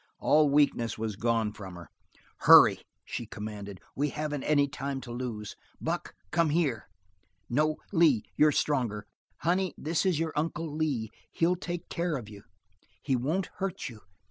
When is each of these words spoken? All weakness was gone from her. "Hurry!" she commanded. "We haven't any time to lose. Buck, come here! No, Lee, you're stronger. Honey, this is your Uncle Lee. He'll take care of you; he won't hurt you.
All 0.19 0.49
weakness 0.49 0.97
was 0.97 1.15
gone 1.15 1.53
from 1.53 1.75
her. 1.75 1.91
"Hurry!" 2.39 2.79
she 3.05 3.27
commanded. 3.27 3.79
"We 3.95 4.09
haven't 4.09 4.43
any 4.45 4.67
time 4.67 4.99
to 5.01 5.11
lose. 5.11 5.55
Buck, 5.79 6.15
come 6.31 6.49
here! 6.49 6.89
No, 7.51 7.75
Lee, 7.93 8.23
you're 8.35 8.51
stronger. 8.51 9.05
Honey, 9.41 9.75
this 9.77 10.03
is 10.03 10.17
your 10.17 10.33
Uncle 10.35 10.75
Lee. 10.75 11.11
He'll 11.29 11.55
take 11.55 11.87
care 11.89 12.17
of 12.17 12.29
you; 12.29 12.41
he 13.03 13.15
won't 13.15 13.51
hurt 13.59 13.89
you. 13.89 13.99